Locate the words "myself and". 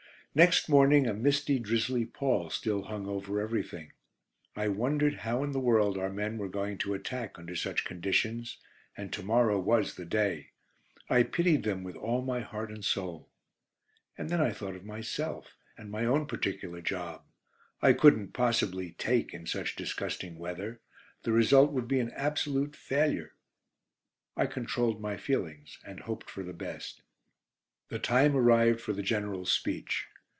14.85-15.91